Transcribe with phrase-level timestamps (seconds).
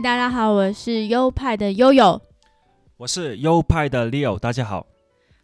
[0.00, 2.18] 嗨，大家好，我是优派的悠悠，
[2.96, 4.86] 我是优派的 Leo，大家好，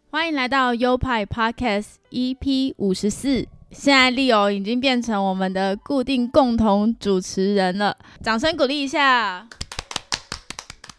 [0.09, 3.47] 欢迎来到优派 Podcast EP 五十四。
[3.69, 9.47] 现在 Leo 已经变成我们的固定共同主持人了，掌声鼓励一下。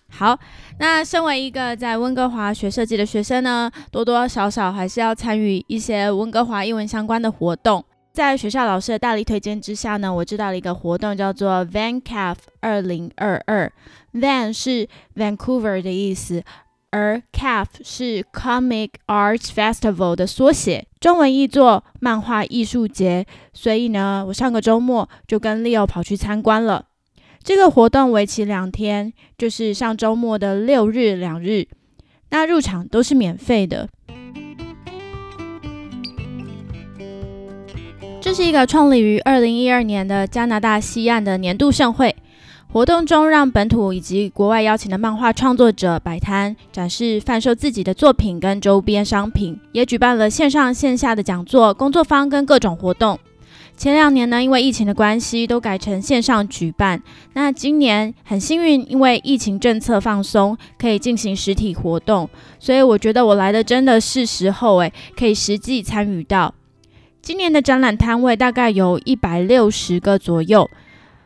[0.09, 0.39] 好，
[0.79, 7.85] 那身为一个在温哥华学设计的学生呢，多多少少还是要参与一些温哥华英文相关的活动。
[8.19, 13.73] 在学校老师的大力推荐之下呢，我知道了一个活动叫做 VanCaf 二零二二。
[14.13, 16.43] Van 是 Vancouver 的意思，
[16.91, 23.25] 而 Caf 是 Comic Arts Festival 的缩写，中文译作漫画艺术节。
[23.53, 26.87] 所以呢，我上个周末就跟 Leo 跑去参观了。
[27.45, 31.69] 这个活动为期两天，就是上周末的六日两日，
[32.31, 33.89] 那入场都是免费的。
[38.21, 42.15] 这是一个创立于二零一二年的加拿大西岸的年度盛会
[42.71, 53.19] 活动中，让本土以及国外邀请的漫画创作者摆摊展示、贩售自己的作品跟周边商品，也举办了线上线下的讲座、工作坊跟各种活动。
[53.77, 57.01] 前两年呢，因为疫情的关系，都改成线上举办。
[57.33, 66.53] 那今年很幸运，因为疫情政策放松，可以进行实体活动，所以我觉得我来的真的是时候诶，可以实际参与到。
[67.29, 70.67] 今年的展览摊位大概有一百六十个左右。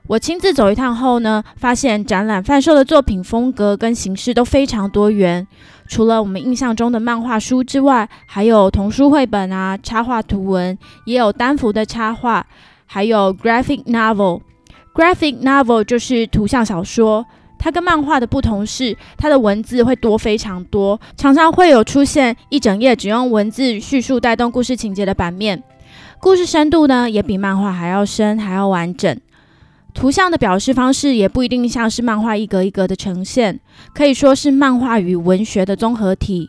[0.08, 5.46] 我亲自走一趟后呢，发现展览贩售的作品风格跟形式都非常多元。
[5.86, 12.44] 除了我们印象中的漫画书之外，还有童书绘本啊、插画图文，也有单幅的插画，
[12.84, 14.40] 还有 graphic novel。
[14.92, 17.24] graphic novel 就是图像小说。
[17.60, 25.62] 它跟漫画的不同是，它的文字会多非常多，常常会有出现一整页只用文字叙述带动故事情节的版面。
[26.22, 29.20] 故事深度呢，也比漫画还要深，还要完整。
[29.92, 33.58] 图像的表示方式也不一定像是漫画一格一格的呈现，
[33.92, 36.48] 可以说是漫画与文学的综合体。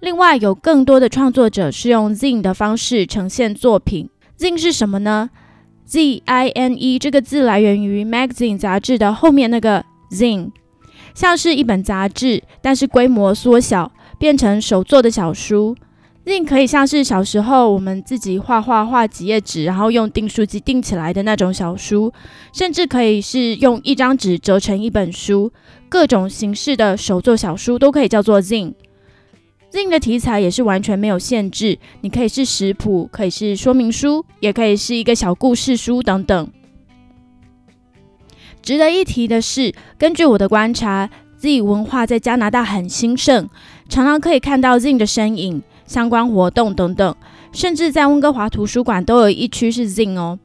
[0.00, 4.10] 另外，有更多的创作者是用 zine 的方式呈现作品。
[4.36, 5.30] zine 是什么呢
[5.84, 10.50] ？z i n e 这个字来源于 magazine 杂志的后面那个 zine，
[11.14, 15.76] 像是一本杂志，但是规模缩小，变成手做的小书。
[16.26, 22.12] ZIN 可以像是小时候我们自己画画画几页纸，然后用订书机订起来的那种小书，
[22.52, 25.50] 甚至可以是用一张纸折成一本书，
[25.88, 28.74] 各种形式的手作小书都可以叫做 zin。
[29.72, 36.50] zin 的题材也是完全没有限制，你可以是食谱，可以是说明书，也可以是一个小故事书等等。
[38.60, 41.08] 值得一提的是，根据我的观察
[41.38, 43.48] ，z 文化在加拿大很兴盛，
[43.88, 45.62] 常常可以看到 ZIN 的身影。
[45.90, 47.16] 相关活动等等，
[47.50, 50.38] 甚至在温哥华图书馆都有一区是 zine 哦。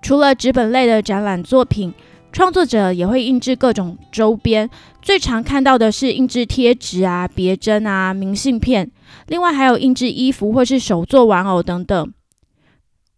[0.00, 1.92] 除了纸本类的展览作品，
[2.30, 4.70] 创作者也会印制各种周边，
[5.02, 8.88] 最常看到的是印制贴纸啊、别针啊、明信片，
[9.26, 12.12] 另外还有印制衣服或是手作玩偶等等。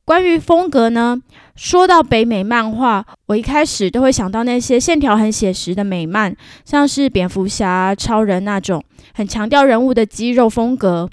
[0.06, 1.20] 关于风格呢，
[1.54, 6.34] 说到北美漫画，我一开始都会想到那些线条很写实的美漫，
[6.64, 8.82] 像是蝙蝠侠、超人那种，
[9.12, 11.10] 很强调人物的肌肉风格。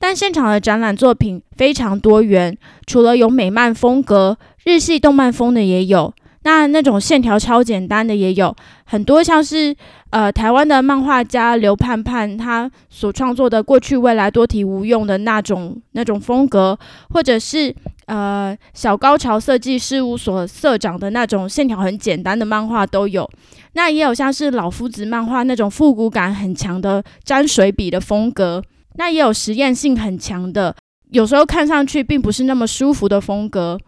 [0.00, 2.56] 但现场的展览作品非常多元，
[2.86, 6.12] 除了有美漫风格、日系动漫风的也有，
[6.42, 9.76] 那那种线条超简单的也有很多，像是
[10.08, 16.78] 呃台湾的漫画家刘盼盼他所创作的过去未来多体无用的那种那种风格，
[17.10, 17.74] 或者是
[18.06, 23.30] 呃小高潮设计事务所社长的那种线条很简单的漫画都有，
[23.74, 28.64] 那也有像是老夫子漫画那种复古感很强的沾水笔的风格。
[29.00, 30.76] 那也有实验性很强的，
[31.10, 33.80] 有时候看上去并不是那么舒服的风格。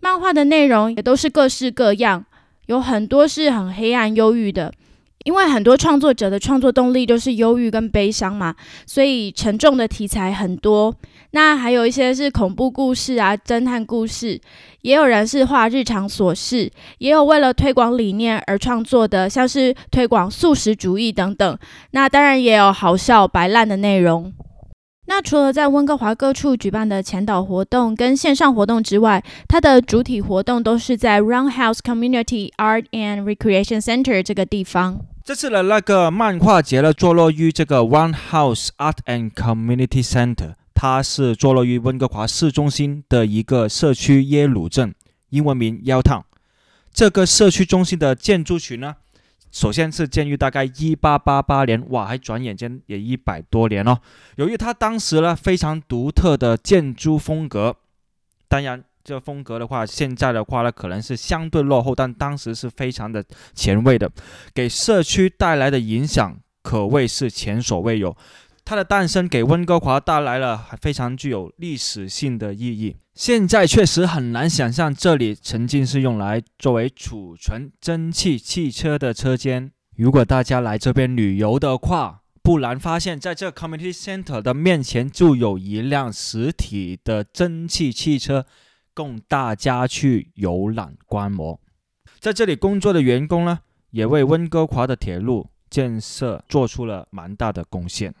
[0.00, 2.26] 漫画的内容也都是各式各样，
[2.66, 4.70] 有很多是很黑暗、忧郁的。
[5.28, 10.94] 因为很多创作者的创作动力都是忧郁跟悲伤嘛，所以沉重的题材很多。
[11.32, 14.40] 那还有一些是恐怖故事啊、侦探故事，
[14.80, 21.58] 也有人是画日常琐事，也有为了推广理念而创作的，像是推广素食主义等等。
[21.90, 24.32] 那当然也有好笑、白烂的内容。
[25.08, 35.00] 那除了在温哥华各处举办的前导活动跟线上活动之外，它的主体活动都是在 Roundhouse Community Art and Recreation Center 这个地方。
[35.28, 44.94] 这次的那个漫画节呢，坐落于这个 One House Art and Community Center，它是坐落于温哥华市中心的一个社区耶鲁镇，
[45.28, 46.22] 英文名 y e l Town。
[46.94, 48.96] 这个社区中心的建筑群呢，
[49.52, 53.98] 首先是建于大概一八八八年，哇，还转眼间也一百多年哦。
[54.36, 57.76] 由于它当时呢非常独特的建筑风格，
[58.48, 58.82] 当然。
[59.08, 63.24] 这风格的话，现在的话呢，可能是相对落后，但当时是非常的
[63.54, 64.12] 前卫的，
[64.52, 68.14] 给社区带来的影响可谓是前所未有。
[68.66, 72.96] 它的诞生给温哥华带来了非常具有历史性的意义。
[73.14, 79.70] 现在确实很难想象这里曾经是用来作为储存蒸汽汽车的车间。
[79.96, 88.44] 如果大家来这边旅游的话，不难发现，在这 community center 的面前就有一辆实体的蒸汽汽车。
[88.98, 91.60] 供大家去游览观摩，
[92.18, 93.60] 在这里工作的员工呢，
[93.90, 98.12] 也为温哥华的铁路建设做出了蛮大的贡献。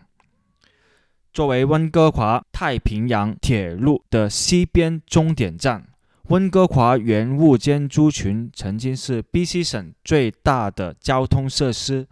[1.32, 5.88] 作为温哥华太平洋铁路的西边终点站，
[6.28, 12.06] 温哥华原物建筑群曾经是 BC 省最大的交通设施。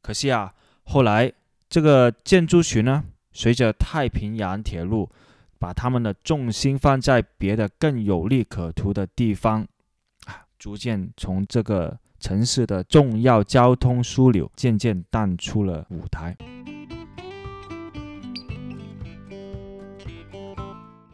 [0.00, 0.54] 可惜啊，
[0.84, 1.30] 后来
[1.68, 5.10] 这个建筑群呢，随着太平洋铁路。
[5.62, 9.62] 把他们的重心放在别的更有利可图的地方，
[10.26, 16.36] 啊，逐渐从这个城市的重要交通枢纽渐渐淡出了舞台。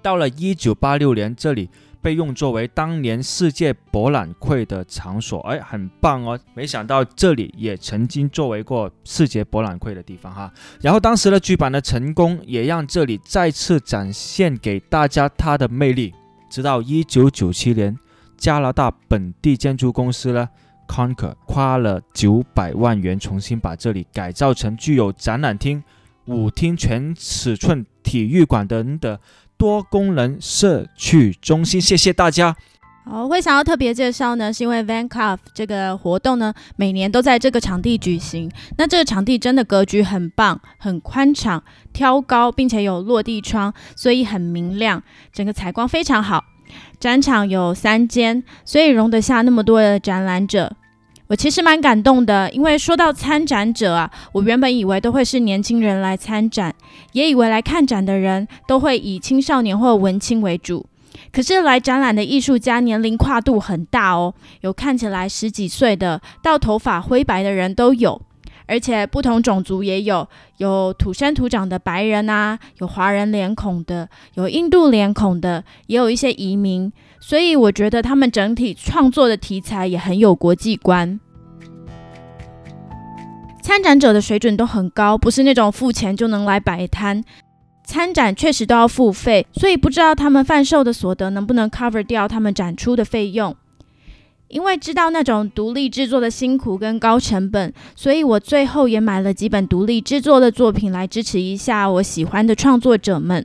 [0.00, 1.68] 到了一九八六年，这里。
[2.08, 6.40] 被用作为当年世界博览会的场所，哎，很棒哦！
[6.54, 10.50] 没想到这里也曾经作为过世界博览会的地方哈。
[10.80, 16.14] 然后当时的剧版的成功，也让这里再次展现给大家它的魅力。
[16.48, 17.94] 直到一九九七年，
[18.38, 20.48] 加拿大本地建筑公司呢
[20.88, 25.84] ，Conquer 花了九百万元重新把这里改造成具有展览厅、
[26.24, 29.20] 舞厅、全尺寸体育馆等的。
[29.58, 32.56] 多功能社区中心，谢谢大家。
[33.04, 38.50] 好，会想要特别介绍呢，是因为 Van c a f 这个活动呢，每年都在这个场地举行。
[38.76, 41.62] 那这个场地真的格局很棒，很宽敞、
[41.92, 45.02] 挑高，并且有落地窗，所以很明亮，
[45.32, 46.44] 整个采光非常好。
[47.00, 50.76] 展场有三间，所以容得下那么多的展览者。
[51.28, 56.74] 我其实蛮感动的，因为说到参展者啊，我原本以为都会是年轻人来参展，
[57.12, 60.86] 也以为来看展的人都会以青少年或文青为主。
[61.30, 64.32] 可是来展览的艺术家年龄跨度很大哦，
[64.62, 68.20] 有看起来十几岁的，到头发灰白的人都有，
[68.68, 70.28] 而且不同种族也有，
[70.58, 76.92] 有土生土长的白人啊，有华人脸孔的，有印度脸孔的，也有一些移民。
[77.18, 81.18] 所以我觉得他们整体创作的题材也很有国际观，
[83.60, 87.24] 参展者的水准都很高，不是那种付钱就能来摆摊。
[87.84, 93.56] 参展确实都要付费，所以不知道他们贩售的所得能不能 cover 掉他们展出的费用。
[94.48, 103.44] 因为知道那种独立制作的辛苦跟高成本，所以我最后也买了几本独立制作的作品来支持一下我喜欢的创作者们。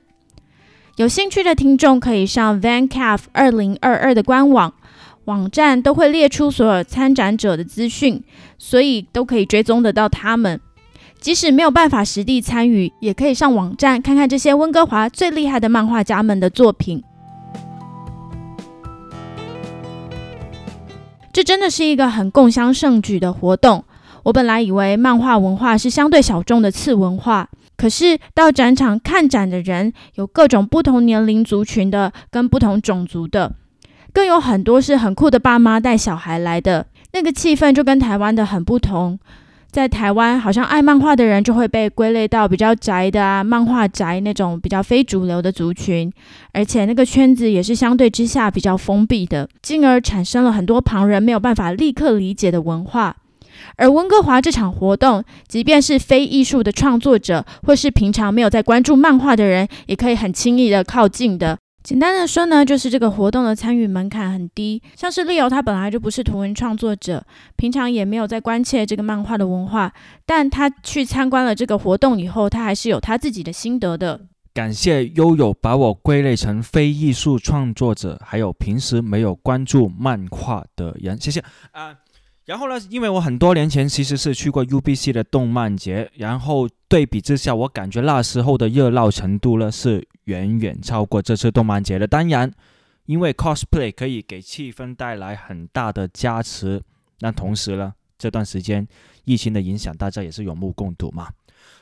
[0.96, 4.74] 有兴趣的听众可以上 VanCalf 二零二二的官网，
[5.26, 8.24] 网站都会列出所有参展者的资讯，
[8.58, 10.60] 所以都可以追踪得到他们。
[11.20, 17.04] 即使没有办法实地参与，也可以上网站看看这些温哥华最厉害的漫画家们的作品。
[21.34, 23.84] 这真的是一个很共襄盛举的活动。
[24.24, 27.50] 我本来以为漫画文化是相对小众的次文化。
[27.76, 33.52] 可是到展场看展的人有各种不同年龄族群的，跟不同种族的，
[34.14, 39.20] 更有很多是很酷的爸妈带小孩来的，那个气氛就跟台湾的很不同。
[39.74, 46.14] 在台湾，好像爱漫画的人就会被归类到比较宅的啊，漫画宅那种比较非主流的族群，
[46.52, 53.16] 而且那个圈子也是相对之下比较封闭的，进而产生了很多旁人没有办法立刻理解的文化。
[53.78, 61.58] 而温哥华这场活动，即便是非艺术的创作者，或是平常没有在关注漫画的人，也可以很轻易的靠近的。
[61.84, 64.82] 简单的说呢，就是这个活动的参与门槛很低。
[64.96, 67.26] 像是 Leo，他本来就不是图文创作者，
[67.58, 69.92] 平常也没有在关切这个漫画的文化，
[70.26, 74.22] 但他去参观了这个活动以后，他还是有他自己的心得的。
[74.54, 81.94] 感谢悠悠把我归类成非艺术创作者，还有平时没有关注漫画的人，谢谢啊。
[82.46, 82.76] 然后呢？
[82.90, 92.08] 因为我很多年前其实是去过 UBC 的动漫节，然后对比之下，我感觉那时候的热闹程度呢是远远超过这次动漫节的。
[92.08, 92.52] 当然，
[93.06, 96.82] 因为 cosplay 可以给气氛带来很大的加持，
[97.20, 98.88] 那同时呢，这段时间
[99.26, 101.30] 疫情的影响，大家也是有目共睹嘛。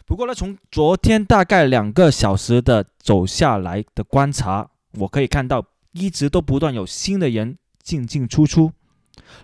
[0.05, 8.71] 不过呢，从昨天大概两个小时的走下来的观察，我可以看到一直都不断有新的人进进出出。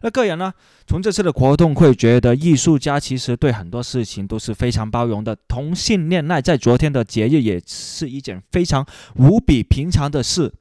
[0.01, 0.53] 那个人呢，
[0.85, 5.35] 从这次的活动会觉得，艺术家其实对很多事情都是非常包容的。
[5.47, 10.53] 同性恋爱在昨天的节日也是一件非常无比平常的事，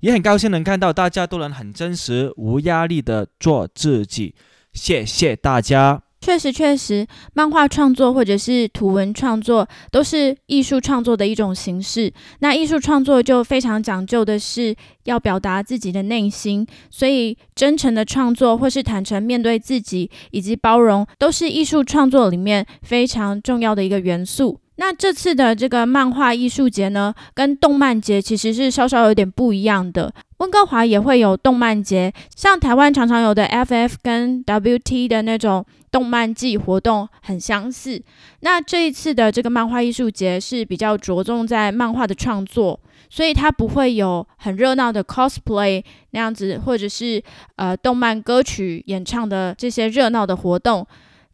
[0.00, 4.34] 也很高兴能看到大家都能很真实、无压力的做自己。
[4.72, 6.02] 谢谢大家。
[6.22, 12.12] 确实，确实，漫画创作或者是图文创作都是艺术创作的一种形式。
[12.38, 24.60] 那艺术创作就非常讲究的是要表达自己的内心，所以真诚的创作或是坦诚面对自己以及包容，都是艺术创作里面非常重要的一个元素。
[24.76, 30.12] 那这次的这个漫画艺术节呢，跟动漫节其实是稍稍有点不一样的。
[30.42, 38.02] 温哥华也会有动漫节，像台湾常常有的 FF 跟 WT 的那种动漫季活动很相似。
[38.40, 45.80] 那这一次的这个漫画艺术节是比较着重在漫画的创作，所以它不会有很热闹的 cosplay
[46.10, 47.22] 那样子，或者是
[47.54, 50.84] 呃动漫歌曲演唱的这些热闹的活动。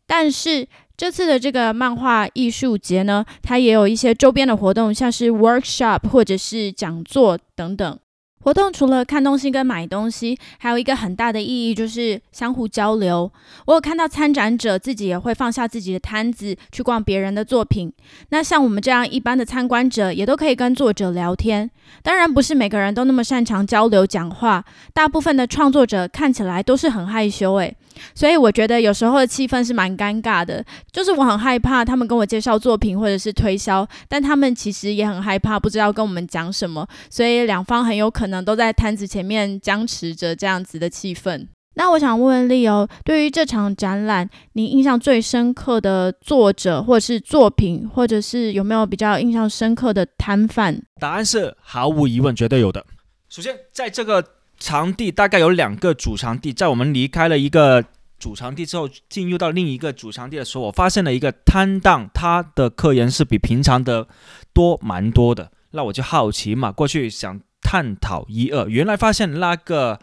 [0.06, 7.98] 但是这次的这个漫画艺术节呢，它也有一些周边的活动，像是 workshop 或者是讲座等等。
[8.40, 13.30] 活动除了看东西跟买东西，还有一个很大的意义就是相互交流。
[13.66, 17.92] 我有看到参展者自己也会放下自己的摊子去逛别人的作品。
[18.30, 21.71] 那像我们这样一般的参观者，也都可以跟作者聊天。
[22.02, 27.76] 当然，不是每个人都那么擅长交流讲话，大部分的创作者看起来都是很害羞诶。
[28.14, 41.46] 所以我觉得有时候的气氛是蛮尴尬的，就是我很害怕他们跟我介绍作品或者是推销，但他们其实也很害怕，不知道跟我们讲什么，所以两方很有可能都在摊子前面僵持着这样子的气氛。
[41.74, 50.82] 那我想问问丽欧，对于这场展览，你印象最深刻的作者或者是作品，或者是有没有比较印象深刻的摊贩？
[51.00, 52.84] 答案是毫无疑问，绝对有的。
[53.28, 54.38] 首先，在这个。
[54.58, 57.84] 场地大概有两个主场地，在我们离开了一个
[58.18, 64.08] 主场地之后，进入到另一个主场地的时候，我发现了一个摊档，他的客人是比平常的
[64.52, 65.52] 多蛮多的。
[65.70, 70.00] 那我就好奇嘛，过去想探讨一二，原来发现那个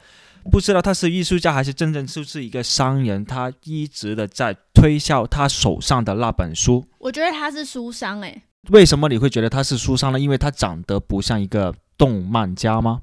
[0.51, 6.85] 不知道他是艺术家还是真正就是一个商人，他一直的在推销他手上的那本书。
[7.00, 8.43] 我觉得他是书商诶。
[8.69, 10.19] 为什么你会觉得他是书商呢？
[10.19, 13.01] 因为他长得不像一个动漫家吗？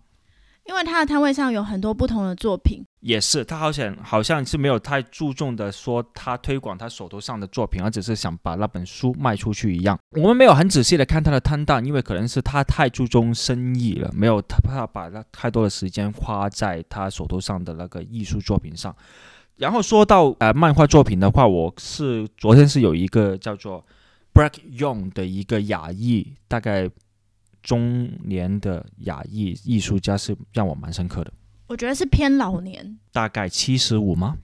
[0.64, 9.99] 因为他的摊位上有很多不同的作品，也是他好像好像是没有太注重的说他推广他手头上的作品，而只是想把那本书卖出去一样。
[10.12, 18.95] 我们没有很仔细的看他的摊档，因为可能是他太注重生意了，没有他怕把那太多的时间花在他手头上的那个艺术作品上。
[19.57, 23.85] 然后说到呃漫画作品的话，我是昨天是有一个叫做
[24.33, 26.88] Break Young 的一个亚裔，大概。
[27.62, 31.33] 中年的亚裔艺术家是让我蛮深刻的。
[31.69, 34.37] 我觉得是偏老年，大概七十五吗？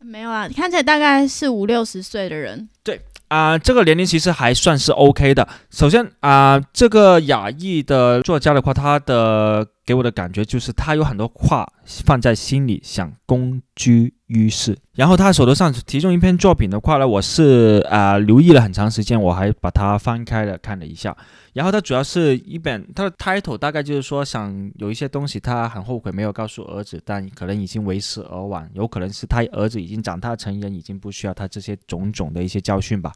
[0.00, 2.68] 没有啊，看起来大概是五六十岁的人。
[2.84, 5.48] 对啊，这个年龄其实还算是 OK 的。
[5.70, 11.66] 首先啊，这个亚裔的作家的话，他的给我的感觉就是他有很多话
[12.04, 14.76] 放在心里，想公居于世。
[14.92, 21.16] 然后他手头上其中一篇作品的话呢，我是啊留意了很长时间，我还把它翻开了看了一下。
[21.54, 33.10] 然后他主要是一本，他的 title 大概就是说，想有一些东西他很后悔没有告诉儿子，但可能已经为时而晚，有可能是他儿子已经长大成人，已经不需要他这些种种的一些教训吧。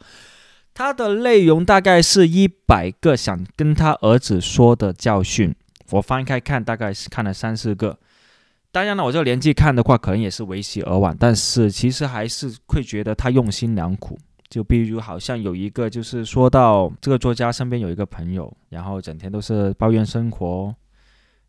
[0.73, 5.55] 他的内容大概是一百个想跟他儿子说的教训，
[5.93, 7.97] 我翻开看，大概是看了三四个。
[8.71, 14.19] 当然了，我这个年纪看的话，可能也是为时而晚，但是其实还是会觉得他用心良苦。
[14.49, 20.75] 就比如，好像有一个，就是说到这个作家身边有一个朋友，然后整天都是抱怨生活。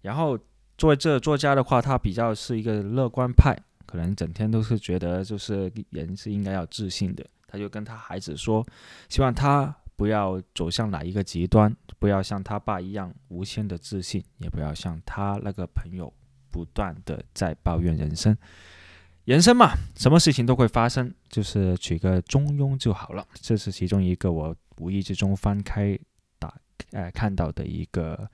[0.02, 0.38] 然后
[0.78, 7.26] 作为这个作家的话，他比较是一个乐观派，可能整天都是觉得就是人是应该要自信的。
[7.48, 8.66] 他就跟他孩子说，
[9.08, 16.12] 希望他不要走向哪一个极端，不要像他爸一样无限的自信，也不要像他那个朋友
[16.50, 18.36] 不断的在抱怨人生。
[19.26, 23.26] 人生嘛，什么事情都会发生，就是取个中庸就好了。
[23.34, 25.98] 这是其中一个我无意之中翻开
[26.38, 26.54] 打
[26.92, 28.30] 呃看到的一个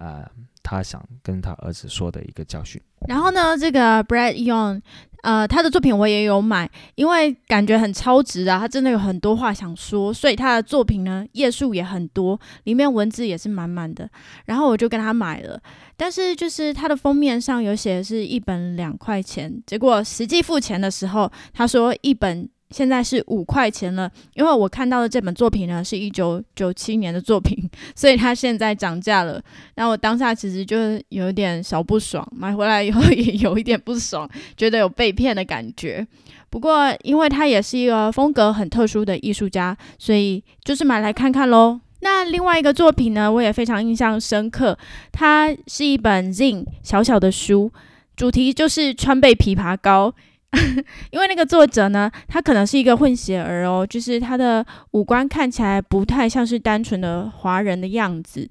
[0.00, 0.26] 呃
[0.62, 2.80] 他想跟他儿子说的一个教训。
[3.06, 4.80] 然后呢，这个 Brad Young，
[5.22, 14.08] 呃，他的作品我也有买，因为感觉很超值啊，他真的有很多话想说，所以他的作品呢页数也很多，里面文字也是满满的。
[14.44, 15.60] 然后我就跟他买了，
[15.96, 24.10] 但是就是他的封面上有写是一本两块钱，结果实际付钱的时候，他说一本现在是五块钱了。
[24.34, 27.56] 因为我看到的这本作品呢，是一九九七年的作品，
[27.94, 29.42] 所以它现在涨价了。
[29.74, 30.76] 那我当下其实就
[31.10, 36.06] 有点小不爽，买回来以后也有一点不爽，觉得有被骗的感觉。
[36.48, 41.80] 不过，因为他也是一个风格很特殊的艺术家，所以就是买来看看喽。
[42.00, 44.76] 那另外一个作品呢，我也非常印象深刻，
[45.12, 47.70] 它是一本 Zin 小小的书，
[48.16, 50.12] 主题就是川贝枇杷膏。
[51.10, 58.48] 因为那个作者呢，他可能是一个混血儿哦，就是他的五官看起来不太像是单纯的华人的样子。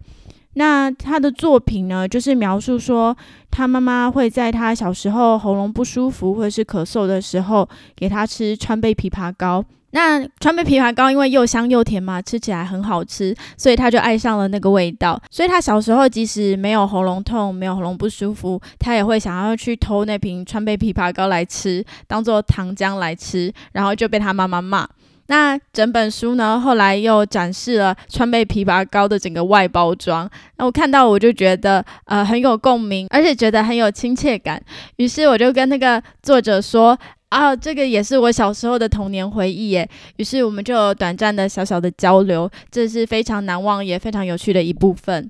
[0.54, 3.16] 那他的作品呢，就是描述说，
[3.52, 9.64] 他妈妈会在他小时候喉咙不舒服或者是咳嗽的时候，给他吃川贝枇杷膏。
[9.92, 15.20] 那川贝枇杷膏因为又香又甜嘛，吃起来很好吃，所以他就爱上了那个味道。
[15.32, 24.88] 所以他小时候即使没有喉咙痛、没有喉咙不舒服，他也会想要去偷那瓶川贝枇杷膏来吃，当做糖浆来吃，然后就被他妈妈骂。
[25.30, 30.28] 那整本书呢，后来又展示了川贝枇杷膏的整个外包装。
[30.58, 34.60] 那我看到我就觉得呃很有共鸣，而且觉得很有亲切感。
[34.96, 36.98] 于是我就跟那个作者说
[37.30, 39.88] 啊，这个也是我小时候的童年回忆耶。
[40.18, 45.30] 于是我们就有短暂的小小的交流，这是非常难忘也非常有趣的一部分。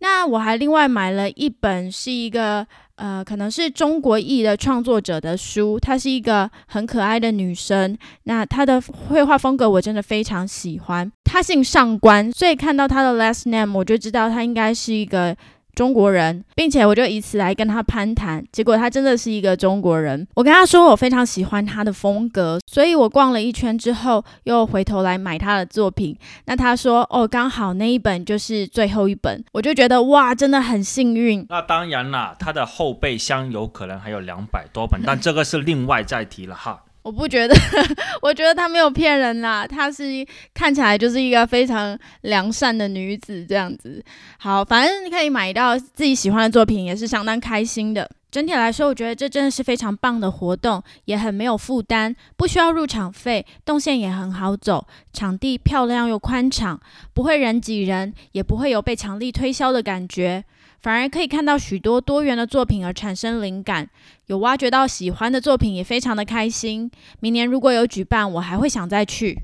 [0.00, 2.66] 那我还另外买了一本，是一个
[3.00, 5.78] 呃，可能是中国裔的创作者的书。
[5.80, 11.10] 她是一个很可爱的女生，那她的绘画风格我真的非常喜欢。
[11.24, 15.34] 她姓上官，所以看到她的 last name，我就知道她应该是一个。
[15.74, 20.26] 中国人，并且我就以此来跟他攀谈，结果他真的是一个中国人。
[20.34, 26.16] 我跟他说我非常喜欢他的风格，所以我逛了一圈之后，又回头来买他的作品。
[26.46, 31.46] 那他说哦，刚好那一本就是最后一本，我就觉得哇，真的很幸运。
[31.48, 36.82] 那当然啦，他的后备箱有可能还有两百多本，但这个是另外再提了哈。
[37.02, 37.54] 我不觉得，
[38.20, 40.04] 我觉得她没有骗人啦，她是
[40.52, 44.04] 看起来就是一个非常良善的女子这样子。
[44.38, 48.08] 好，反正你可以买到自己喜欢的作品，也是相当开心的。
[48.30, 56.78] 整体来说，我觉得这真的是非常棒的活动，也很没有负担，不需要入场费，动线也很好走，场地漂亮又宽敞，
[57.12, 60.44] 不会人挤人，也不会有被强力推销的感觉。
[60.82, 63.86] 反而可以看到许多多元的作品而产生灵感，
[64.28, 66.90] 有挖掘到喜欢的作品，也非常的开心。
[67.20, 69.42] 明年如果有举办，我还会想再去。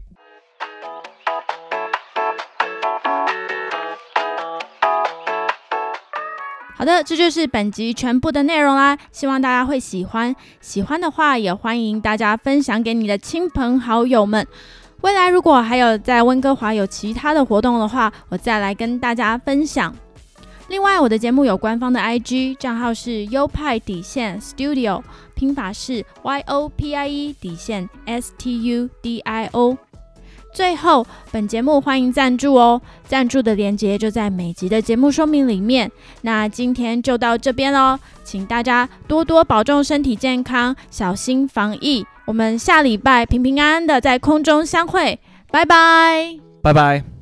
[6.74, 10.34] 好的，这就是本集全部的内容啦，希望大家会喜欢。
[10.62, 14.46] 喜欢的话，也欢迎大家分享给你的亲朋好友们。
[15.02, 19.94] 未来如果还有在温哥华有其他的活动的话，我再来跟大家分享。
[20.68, 25.02] 另外，我的节目有官方的 IG 账号是优派底线 Studio，
[25.34, 29.76] 拼法是 Y O P I E 底线 S T U D I O。
[30.52, 35.90] 最后，本节目欢迎赞助哦，赞助的链接就在每集的节目说明里面。
[36.22, 42.06] 那今天就到这边喽，请大家多多保重身体健康，小心防疫。
[42.24, 47.15] 我们下礼拜平平安安的在空中相会，拜拜，拜拜。